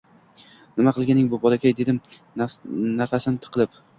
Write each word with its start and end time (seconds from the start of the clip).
—Nima 0.79 0.93
qilganing 0.95 1.27
bu, 1.33 1.39
bolakay!— 1.43 1.75
dedim 1.81 2.01
nafasim 3.03 3.39
tiqilib. 3.45 3.81